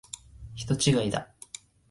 [0.55, 0.73] 人
[1.03, 1.31] 違いだ。